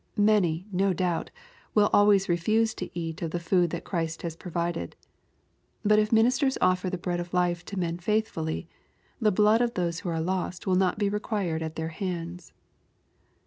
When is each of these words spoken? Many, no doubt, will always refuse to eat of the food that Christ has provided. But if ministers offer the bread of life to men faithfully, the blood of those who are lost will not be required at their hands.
Many, 0.17 0.65
no 0.71 0.93
doubt, 0.93 1.29
will 1.75 1.91
always 1.93 2.27
refuse 2.27 2.73
to 2.73 2.89
eat 2.99 3.21
of 3.21 3.29
the 3.29 3.39
food 3.39 3.69
that 3.69 3.83
Christ 3.83 4.23
has 4.23 4.35
provided. 4.35 4.95
But 5.85 5.99
if 5.99 6.11
ministers 6.11 6.57
offer 6.59 6.89
the 6.89 6.97
bread 6.97 7.19
of 7.19 7.35
life 7.35 7.63
to 7.65 7.77
men 7.77 7.99
faithfully, 7.99 8.67
the 9.19 9.31
blood 9.31 9.61
of 9.61 9.75
those 9.75 9.99
who 9.99 10.09
are 10.09 10.19
lost 10.19 10.65
will 10.65 10.73
not 10.73 10.97
be 10.97 11.07
required 11.07 11.61
at 11.61 11.75
their 11.75 11.89
hands. 11.89 12.51